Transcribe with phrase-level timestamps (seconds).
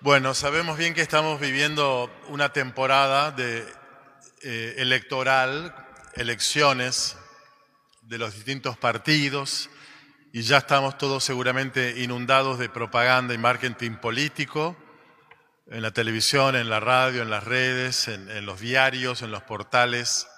[0.00, 3.66] Bueno, sabemos bien que estamos viviendo una temporada de,
[4.42, 5.74] eh, electoral,
[6.14, 7.16] elecciones
[8.02, 9.70] de los distintos partidos
[10.34, 14.76] y ya estamos todos seguramente inundados de propaganda y marketing político
[15.66, 19.44] en la televisión, en la radio, en las redes, en, en los diarios, en los
[19.44, 20.28] portales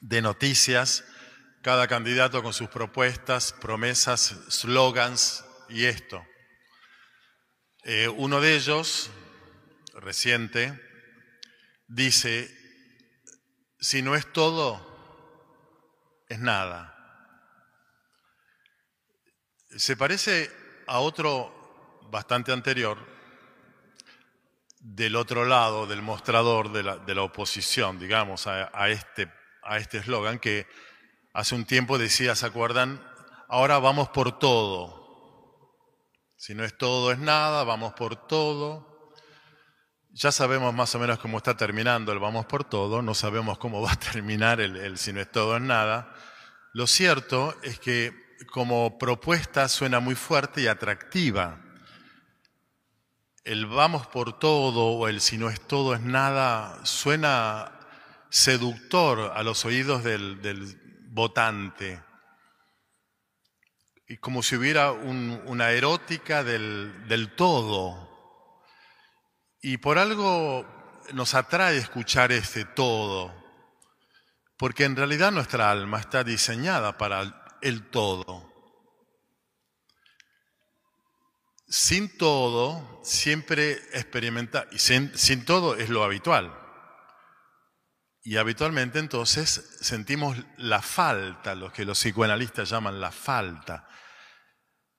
[0.00, 1.02] de noticias,
[1.62, 6.24] cada candidato con sus propuestas, promesas, slogans y esto.
[7.84, 9.10] Eh, uno de ellos,
[9.94, 10.78] reciente,
[11.86, 12.54] dice,
[13.78, 14.84] si no es todo,
[16.28, 16.94] es nada.
[19.76, 20.50] Se parece
[20.86, 22.98] a otro bastante anterior,
[24.80, 29.30] del otro lado del mostrador de la, de la oposición, digamos, a, a este
[29.68, 30.66] a este eslogan que
[31.34, 33.04] hace un tiempo decía, ¿se acuerdan?
[33.48, 34.97] Ahora vamos por todo.
[36.38, 39.12] Si no es todo, es nada, vamos por todo.
[40.12, 43.82] Ya sabemos más o menos cómo está terminando el vamos por todo, no sabemos cómo
[43.82, 46.14] va a terminar el, el si no es todo, es nada.
[46.74, 51.60] Lo cierto es que como propuesta suena muy fuerte y atractiva.
[53.42, 57.80] El vamos por todo o el si no es todo es nada suena
[58.30, 62.00] seductor a los oídos del, del votante.
[64.08, 68.08] Y como si hubiera un, una erótica del, del todo.
[69.60, 70.66] Y por algo
[71.12, 73.34] nos atrae escuchar ese todo,
[74.56, 78.48] porque en realidad nuestra alma está diseñada para el todo.
[81.66, 86.67] Sin todo, siempre experimenta, y sin, sin todo es lo habitual.
[88.28, 93.88] Y habitualmente entonces sentimos la falta, lo que los psicoanalistas llaman la falta,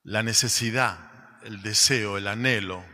[0.02, 2.84] la necesidad, el deseo, el anhelo.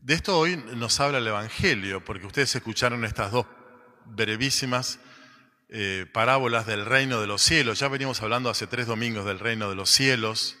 [0.00, 3.46] De esto hoy nos habla el Evangelio, porque ustedes escucharon estas dos
[4.04, 4.98] brevísimas
[5.70, 7.78] eh, parábolas del reino de los cielos.
[7.78, 10.58] Ya venimos hablando hace tres domingos del reino de los cielos.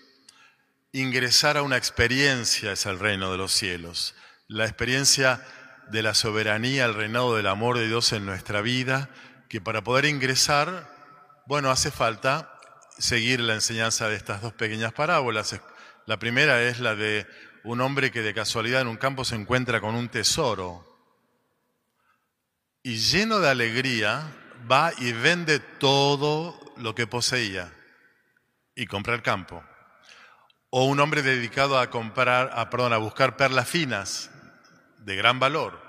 [0.92, 4.14] Ingresar a una experiencia es el reino de los cielos.
[4.48, 5.44] La experiencia
[5.90, 9.08] de la soberanía, el reinado del amor de Dios en nuestra vida,
[9.48, 10.88] que para poder ingresar,
[11.46, 12.52] bueno, hace falta
[12.98, 15.60] seguir la enseñanza de estas dos pequeñas parábolas.
[16.06, 17.26] La primera es la de
[17.64, 20.84] un hombre que de casualidad en un campo se encuentra con un tesoro
[22.82, 24.32] y lleno de alegría
[24.70, 27.72] va y vende todo lo que poseía
[28.74, 29.64] y compra el campo.
[30.70, 34.30] O un hombre dedicado a comprar, a, perdón, a buscar perlas finas
[35.06, 35.80] de gran valor,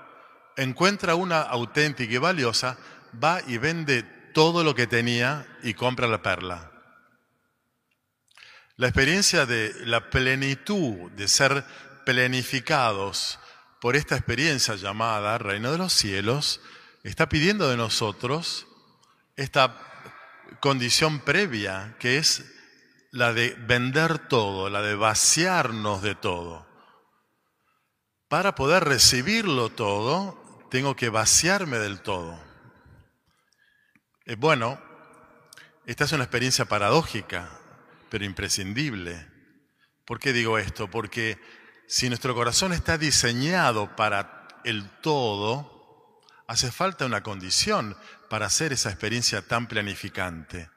[0.56, 2.78] encuentra una auténtica y valiosa,
[3.22, 6.70] va y vende todo lo que tenía y compra la perla.
[8.76, 11.64] La experiencia de la plenitud, de ser
[12.06, 13.40] plenificados
[13.80, 16.60] por esta experiencia llamada Reino de los Cielos,
[17.02, 18.68] está pidiendo de nosotros
[19.34, 19.76] esta
[20.60, 22.44] condición previa, que es
[23.10, 26.67] la de vender todo, la de vaciarnos de todo.
[28.28, 32.38] Para poder recibirlo todo, tengo que vaciarme del todo.
[34.26, 34.78] Eh, bueno,
[35.86, 37.48] esta es una experiencia paradójica,
[38.10, 39.26] pero imprescindible.
[40.04, 40.90] ¿Por qué digo esto?
[40.90, 41.38] Porque
[41.86, 47.96] si nuestro corazón está diseñado para el todo, hace falta una condición
[48.28, 50.68] para hacer esa experiencia tan planificante.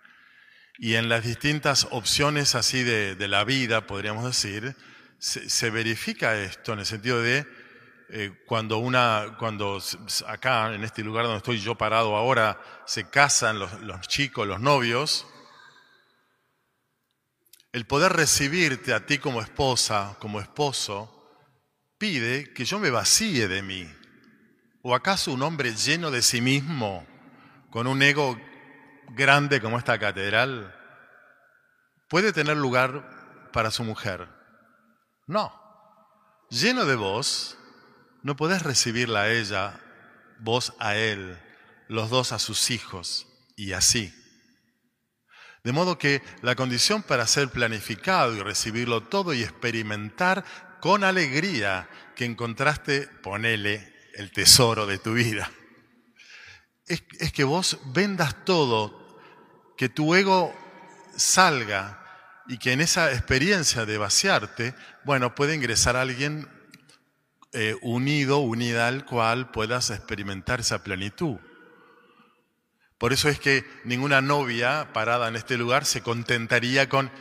[0.78, 4.78] Y en las distintas opciones así de, de la vida, podríamos decir,
[5.22, 7.46] se, verifica esto en el sentido de
[8.09, 9.80] eh, cuando una, cuando
[10.26, 15.28] acá en este lugar donde estoy yo parado ahora se casan los chicos, los novios,
[17.72, 21.40] el poder recibirte a ti como esposa, como esposo,
[22.00, 23.88] pide que yo me vacíe de mí.
[24.82, 27.06] ¿O acaso un hombre lleno de sí mismo,
[27.70, 28.42] con un ego
[29.09, 30.76] grande como esta catedral,
[32.09, 34.41] puede tener lugar para su mujer?
[35.31, 35.50] No.
[36.50, 37.58] Lleno de vos,
[38.22, 39.79] no podés recibirla a ella,
[40.40, 41.40] vos a él,
[41.88, 44.14] los dos a sus hijos, y así.
[45.64, 50.44] De modo que la condición para ser planificado y recibirlo todo y experimentar
[50.82, 55.50] con alegría que encontraste, ponele, el tesoro de tu vida,
[56.88, 59.17] es, es que vos vendas todo,
[59.78, 60.53] que tu ego
[61.16, 62.01] salga
[62.47, 66.47] y que en esa experiencia de vaciarte, bueno, puede ingresar alguien
[67.53, 71.38] eh, unido, unida al cual puedas experimentar esa plenitud.
[72.97, 77.11] Por eso es que ninguna novia parada en este lugar se contentaría con,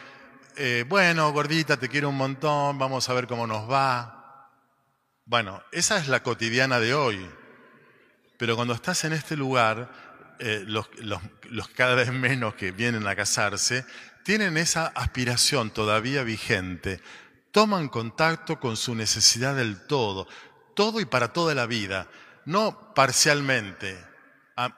[0.57, 4.51] eh, bueno, gordita, te quiero un montón, vamos a ver cómo nos va.
[5.25, 7.29] Bueno, esa es la cotidiana de hoy.
[8.37, 9.91] Pero cuando estás en este lugar,
[10.39, 13.85] eh, los, los cada vez menos que vienen a casarse,
[14.25, 17.01] tienen esa aspiración todavía vigente.
[17.53, 20.29] Toman contacto con su necesidad del todo,
[20.75, 22.09] todo y para toda la vida,
[22.45, 23.99] no parcialmente.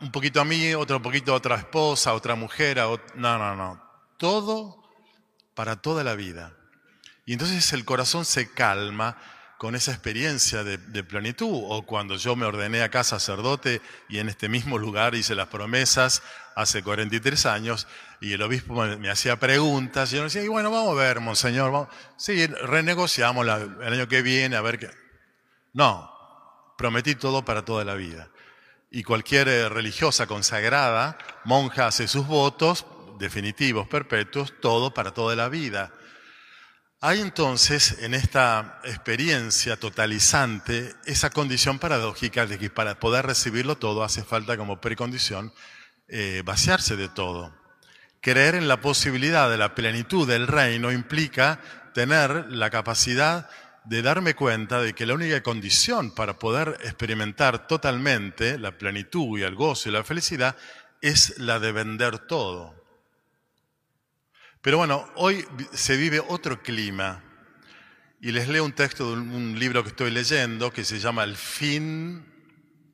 [0.01, 2.79] Un poquito a mí, otro poquito a otra esposa, otra mujer,
[3.15, 3.83] no, no, no.
[4.17, 4.83] Todo
[5.55, 6.57] para toda la vida.
[7.27, 9.17] Y entonces el corazón se calma
[9.63, 14.49] con esa experiencia de, plenitud, o cuando yo me ordené acá sacerdote y en este
[14.49, 16.25] mismo lugar hice las promesas
[16.57, 17.87] hace 43 años,
[18.21, 21.71] y el obispo me, hacía preguntas, y yo decía, y bueno, vamos a ver, monseñor,
[21.71, 21.89] vamos.
[22.17, 24.91] sí, renegociamos el año que viene, a ver qué.
[25.75, 26.11] No,
[26.77, 28.31] prometí todo para toda la vida.
[28.91, 32.85] Y cualquier eh, religiosa consagrada, monja, hace sus votos
[33.21, 35.93] definitivos, perpetuos, todo para toda la vida.
[37.05, 44.05] Hay entonces en esta experiencia totalizante esa condición paradójica de que para poder recibirlo todo
[44.05, 45.53] hace falta como precondición
[46.07, 47.53] eh, vaciarse de todo.
[48.21, 51.59] Creer en la posibilidad de la plenitud del reino implica
[51.93, 53.51] tener la capacidad
[53.83, 59.43] de darme cuenta de que la única condición para poder experimentar totalmente la plenitud y
[59.43, 60.55] el gozo y la felicidad
[61.01, 62.82] es la de vender todo.
[64.63, 67.23] Pero bueno, hoy se vive otro clima.
[68.21, 71.37] Y les leo un texto de un libro que estoy leyendo que se llama El
[71.37, 72.25] fin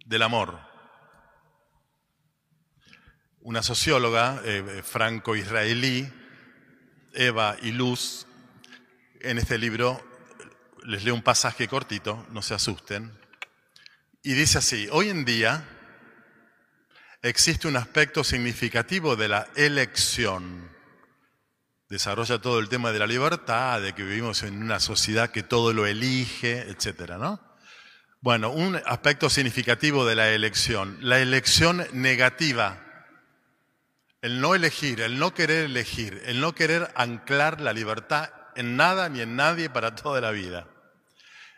[0.06, 0.58] del amor.
[3.40, 6.10] Una socióloga eh, franco-israelí,
[7.12, 8.26] Eva y Luz,
[9.20, 10.02] en este libro
[10.84, 13.12] les leo un pasaje cortito, no se asusten,
[14.22, 15.68] y dice así, hoy en día
[17.20, 20.77] existe un aspecto significativo de la elección
[21.88, 25.72] desarrolla todo el tema de la libertad, de que vivimos en una sociedad que todo
[25.72, 27.40] lo elige, etcétera, ¿no?
[28.20, 32.84] Bueno, un aspecto significativo de la elección, la elección negativa,
[34.20, 39.08] el no elegir, el no querer elegir, el no querer anclar la libertad en nada
[39.08, 40.66] ni en nadie para toda la vida.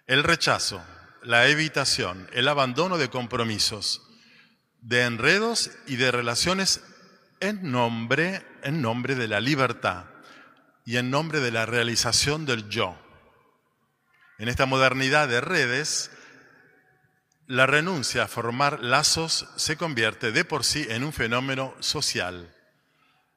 [0.07, 0.85] El rechazo,
[1.23, 4.03] la evitación, el abandono de compromisos,
[4.83, 6.83] de enredos y de relaciones
[7.41, 10.10] en nombre, en nombre de la libertad
[10.85, 12.97] y en nombre de la realización del yo.
[14.39, 16.11] En esta modernidad de redes,
[17.47, 22.55] la renuncia a formar lazos se convierte de por sí en un fenómeno social.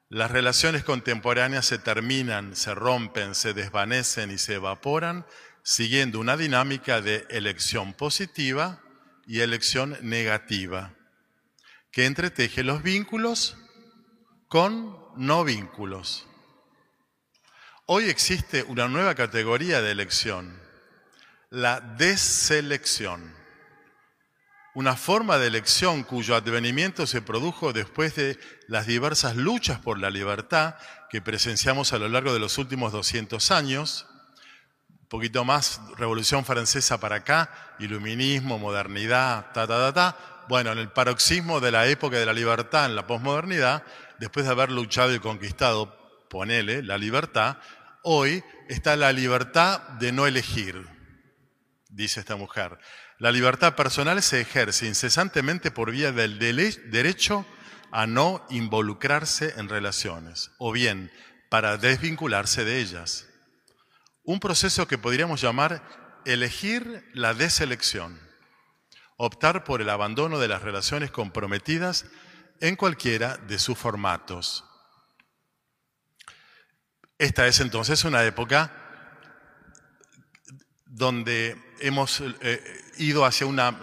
[0.08, 5.26] Las relaciones contemporáneas se terminan, se rompen, se desvanecen y se evaporan
[5.64, 8.80] siguiendo una dinámica de elección positiva
[9.26, 10.94] y elección negativa,
[11.90, 13.56] que entreteje los vínculos
[14.48, 16.28] con no vínculos.
[17.86, 20.58] Hoy existe una nueva categoría de elección,
[21.50, 23.34] la deselección,
[24.72, 28.38] una forma de elección cuyo advenimiento se produjo después de
[28.68, 30.76] las diversas luchas por la libertad
[31.10, 34.06] que presenciamos a lo largo de los últimos 200 años,
[34.88, 40.44] un poquito más Revolución Francesa para acá, iluminismo, modernidad, ta, ta, ta, ta.
[40.48, 43.84] Bueno, en el paroxismo de la época de la libertad, en la posmodernidad,
[44.18, 46.03] después de haber luchado y conquistado
[46.34, 47.58] ponele, la libertad,
[48.02, 50.84] hoy está la libertad de no elegir,
[51.90, 52.76] dice esta mujer.
[53.20, 57.46] La libertad personal se ejerce incesantemente por vía del derecho
[57.92, 61.12] a no involucrarse en relaciones, o bien
[61.50, 63.28] para desvincularse de ellas.
[64.24, 65.84] Un proceso que podríamos llamar
[66.24, 68.18] elegir la deselección,
[69.18, 72.06] optar por el abandono de las relaciones comprometidas
[72.60, 74.64] en cualquiera de sus formatos.
[77.18, 78.72] Esta es entonces una época
[80.86, 82.62] donde hemos eh,
[82.98, 83.76] ido hacia, una,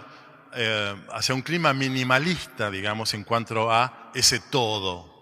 [0.54, 5.12] eh, hacia un clima minimalista, digamos, en cuanto a ese todo.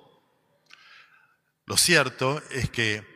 [1.66, 3.06] Lo cierto es que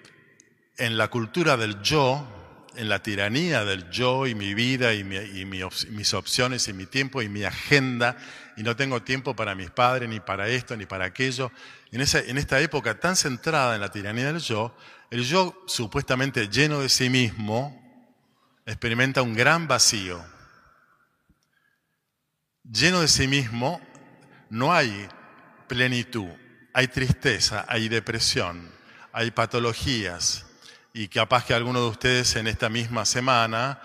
[0.77, 6.15] en la cultura del yo, en la tiranía del yo y mi vida y, mis
[6.15, 8.17] opciones y mi tiempo y mi agenda,
[8.57, 11.51] y no tengo tiempo para mis padres, ni para esto, ni para aquello,
[11.91, 14.77] en, en esta época tan centrada en la tiranía del yo,
[15.11, 17.81] el yo supuestamente lleno de sí mismo
[18.67, 20.25] experimenta un gran vacío.
[22.65, 23.81] Lleno de sí mismo
[24.51, 25.09] no hay
[25.69, 26.31] plenitud,
[26.73, 28.71] hay tristeza, hay depresión,
[29.13, 30.47] hay patologías.
[30.93, 33.83] Y capaz que alguno de ustedes en esta misma semana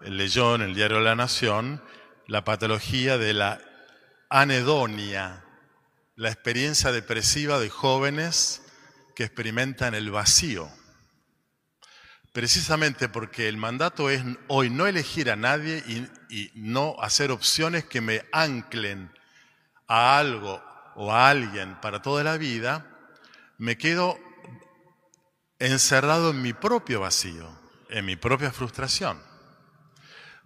[0.00, 1.82] leyó en el diario La Nación
[2.26, 3.60] la patología de la
[4.30, 5.44] anedonia,
[6.14, 8.62] la experiencia depresiva de jóvenes
[9.14, 10.70] que experimentan el vacío.
[12.32, 17.84] precisamente porque el mandato es hoy no elegir a nadie y, y no hacer opciones
[17.84, 19.12] que me anclen
[19.88, 20.62] a algo
[20.94, 22.86] o a alguien para toda la vida,
[23.58, 24.16] me quedo
[25.58, 27.50] encerrado en mi propio vacío,
[27.88, 29.20] en mi propia frustración.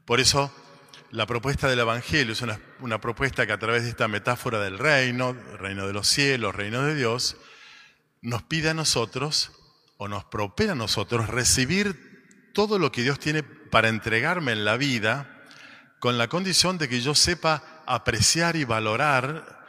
[0.07, 0.51] Por eso
[1.15, 5.33] la propuesta del Evangelio es una, propuesta que a través de esta metáfora del reino,
[5.59, 7.37] reino de los cielos, reino de Dios,
[8.21, 9.53] nos pide a nosotros,
[9.97, 14.77] o nos propone a nosotros, recibir todo lo que Dios tiene para entregarme en la
[14.77, 15.45] vida,
[16.01, 19.63] con la condición de que yo sepa apreciar y valorar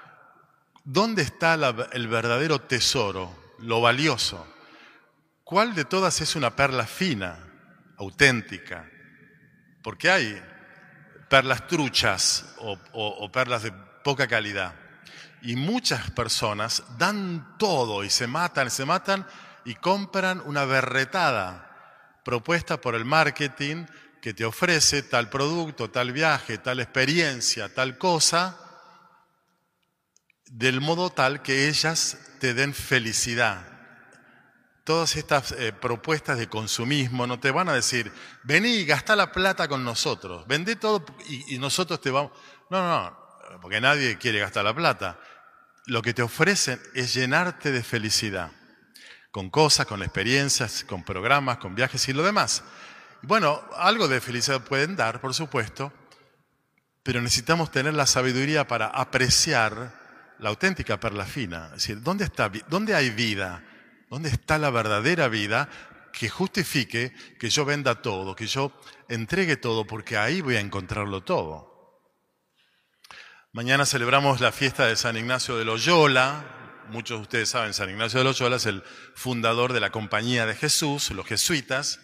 [0.83, 1.53] dónde está
[1.93, 4.47] el verdadero tesoro, lo valioso.
[5.43, 7.37] ¿Cuál de todas es una perla fina,
[7.97, 8.89] auténtica?
[9.83, 10.41] Porque hay
[11.35, 13.73] perlas truchas o, perlas de
[14.05, 14.73] poca calidad.
[15.41, 19.27] Y muchas personas dan todo y se matan, se matan
[19.65, 23.85] y compran una berretada propuesta por el marketing
[24.21, 28.57] que te ofrece tal producto, tal viaje, tal experiencia, tal cosa,
[30.45, 33.61] del modo tal que ellas te den felicidad,
[34.85, 38.11] todas estas eh, propuestas de consumismo no te van a decir,
[38.43, 42.31] vení y gasta la plata con nosotros, vendé todo y, nosotros te vamos.
[42.69, 45.19] No, no, no, porque nadie quiere gastar la plata.
[45.87, 48.51] Lo que te ofrecen es llenarte de felicidad,
[49.31, 52.63] con cosas, con experiencias, con programas, con viajes y lo demás.
[53.23, 55.91] Bueno, algo de felicidad pueden dar, por supuesto,
[57.01, 61.67] pero necesitamos tener la sabiduría para apreciar la auténtica perla fina.
[61.67, 63.63] Es decir, ¿dónde, está, dónde hay vida?
[64.15, 65.67] ¿Dónde está la verdadera vida
[66.13, 68.71] que justifique que yo venda todo, que yo
[69.09, 71.99] entregue todo, porque ahí voy a encontrarlo todo?
[73.51, 76.85] Mañana celebramos la fiesta de San Ignacio de Loyola.
[76.91, 80.55] Muchos de ustedes saben, San Ignacio de Loyola es el fundador de la Compañía de
[80.55, 81.99] Jesús, los jesuitas.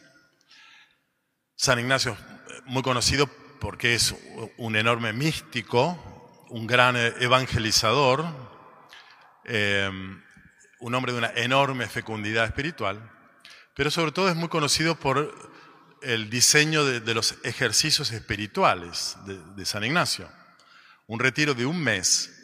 [1.56, 2.18] San Ignacio,
[2.66, 3.30] muy conocido
[3.62, 4.14] porque es
[4.58, 8.26] un enorme místico, un gran evangelizador.
[9.46, 9.90] Eh,
[10.82, 13.00] un hombre de una enorme fecundidad espiritual,
[13.76, 15.34] pero sobre todo es muy conocido por
[16.02, 19.16] el diseño de, los ejercicios espirituales
[19.56, 20.28] de, San Ignacio.
[21.08, 22.36] Un retiro de un mes,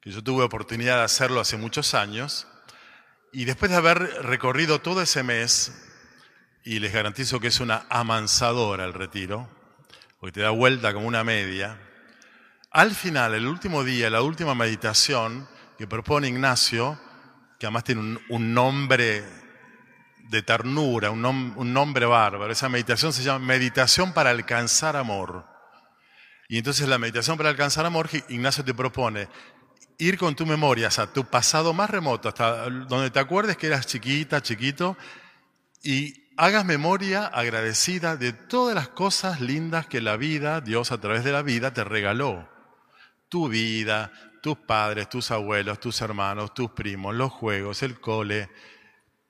[0.00, 2.46] que yo tuve oportunidad de hacerlo hace muchos años,
[3.32, 5.72] y después de haber recorrido todo ese mes,
[6.64, 9.48] y les garantizo que es una amansadora el retiro,
[10.20, 11.80] porque te da vuelta como una media,
[12.70, 17.00] al final, el último día, la última meditación que propone Ignacio,
[17.58, 19.24] que además tiene un, nombre
[20.28, 22.52] de ternura, un, un, nombre bárbaro.
[22.52, 25.46] Esa meditación se llama Meditación para alcanzar amor.
[26.48, 29.28] Y entonces la meditación para alcanzar amor, Ignacio te propone
[29.98, 33.86] ir con tu memoria a tu pasado más remoto, hasta donde te acuerdes que eras
[33.86, 34.96] chiquita, chiquito,
[35.82, 41.24] y hagas memoria agradecida de todas las cosas lindas que la vida, Dios a través
[41.24, 42.48] de la vida, te regaló.
[43.28, 44.12] Tu vida,
[44.46, 48.48] tus padres, tus abuelos, tus hermanos, tus primos, los juegos, el cole,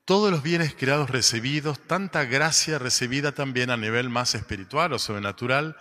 [0.04, 5.74] todos los bienes creados recibidos, tanta gracia recibida también a nivel más espiritual o sobrenatural,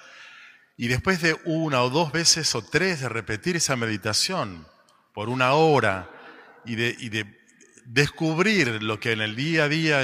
[0.77, 4.65] y después de una o dos veces o tres de repetir esa meditación
[5.13, 6.09] por una hora
[6.63, 7.37] y de,
[7.83, 9.99] descubrir lo que en el día a día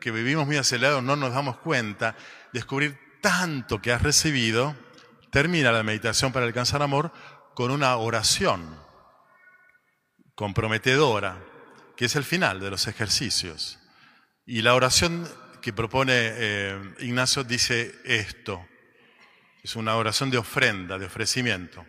[0.00, 2.14] que vivimos muy acelerados no nos damos cuenta,
[2.52, 4.76] descubrir tanto que has recibido,
[5.30, 7.10] termina la meditación para alcanzar amor
[7.54, 8.78] con una oración
[10.34, 11.42] comprometedora,
[11.96, 13.78] que es el final de los ejercicios.
[14.46, 15.28] Y la oración
[15.60, 18.66] que propone eh, Ignacio dice esto,
[19.62, 21.84] es una oración de ofrenda, de ofrecimiento.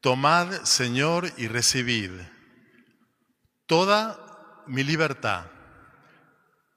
[0.00, 2.10] Tomad, Señor, y recibid
[3.66, 5.46] toda mi libertad,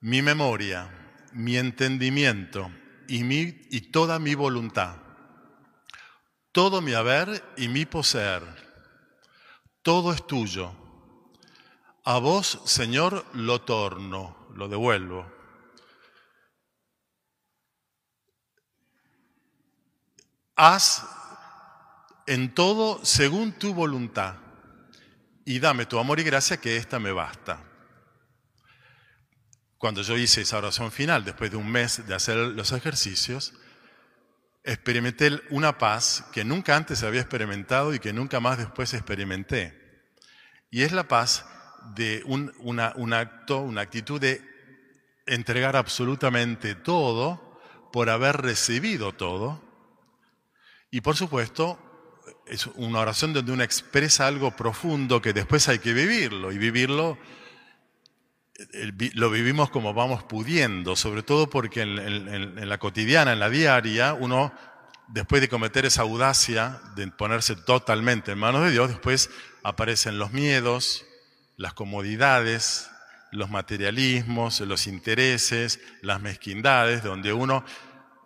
[0.01, 0.89] mi memoria,
[1.33, 2.71] mi entendimiento
[3.07, 4.97] y, toda mi voluntad
[6.55, 8.41] todo mi haber y mi poseer,
[9.81, 10.73] todo es tuyo.
[12.05, 15.29] A vos, Señor, lo torno, lo devuelvo.
[20.55, 21.05] Haz
[22.25, 24.37] en todo según tu voluntad
[25.43, 27.65] y dame tu amor y gracia que ésta me basta.
[29.77, 33.53] Cuando yo hice esa oración final, después de un mes de hacer los ejercicios,
[34.65, 39.79] experimenté una paz que nunca antes había experimentado y que nunca más después experimenté.
[40.71, 41.45] Y es la paz
[41.93, 42.49] de un,
[43.13, 44.41] acto, una actitud de
[45.27, 47.59] entregar absolutamente todo
[47.93, 49.63] por haber recibido todo.
[50.89, 51.79] Y por supuesto,
[52.47, 56.51] es una oración donde uno expresa algo profundo que después hay que vivirlo.
[56.51, 57.17] Y vivirlo
[59.13, 64.53] lo vivimos como vamos pudiendo, sobre todo porque en, la cotidiana, en la diaria, uno,
[65.07, 69.29] después de cometer esa audacia de ponerse totalmente en manos de Dios, después
[69.63, 71.05] aparecen los miedos,
[71.57, 72.89] las comodidades,
[73.31, 77.65] los materialismos, los intereses, las mezquindades, donde uno,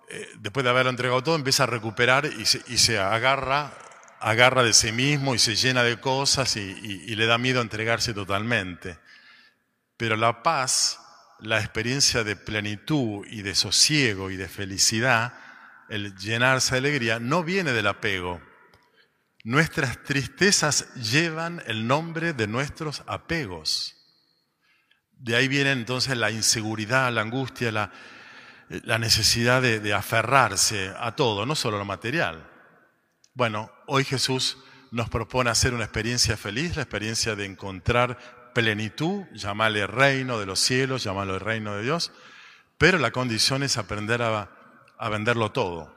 [0.10, 3.74] eh, después de haberlo entregado todo, empieza a recuperar y se, agarra,
[4.20, 9.00] agarra de sí mismo y se llena de cosas y le da miedo entregarse totalmente.
[10.00, 10.98] Pero la paz,
[11.40, 15.34] la experiencia de plenitud y de sosiego y de felicidad,
[15.90, 18.42] el llenarse de alegría, no viene del apego.
[19.44, 23.98] Nuestras tristezas llevan el nombre de nuestros apegos.
[25.18, 31.46] De ahí viene entonces la inseguridad, la angustia, la, necesidad de, de aferrarse a todo,
[31.46, 32.50] no solo a lo material.
[33.34, 34.60] Bueno, hoy Jesús
[34.92, 40.60] nos propone hacer una experiencia feliz, la experiencia de encontrar plenitud, llamarle reino de los
[40.60, 42.12] cielos, llamarlo el reino de Dios,
[42.78, 44.50] pero la condición es aprender a,
[45.10, 45.96] venderlo todo.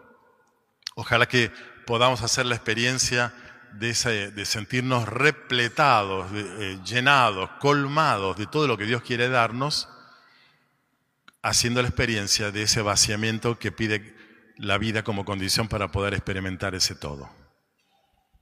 [0.95, 1.51] Ojalá que
[1.87, 3.33] podamos hacer la experiencia
[3.73, 9.89] de, de sentirnos repletados, eh, llenados, colmados de todo lo que Dios quiere darnos,
[11.43, 14.17] haciendo la experiencia de ese vaciamiento que pide
[14.57, 17.42] la vida como condición para poder experimentar ese todo.